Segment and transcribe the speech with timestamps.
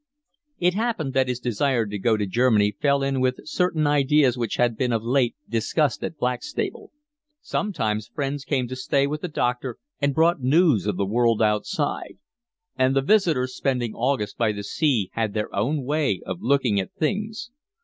[0.57, 4.55] It happened that his desire to go to Germany fell in with certain ideas which
[4.55, 6.91] had been of late discussed at Blackstable.
[7.39, 12.17] Sometimes friends came to stay with the doctor and brought news of the world outside;
[12.75, 16.91] and the visitors spending August by the sea had their own way of looking at
[16.95, 17.51] things.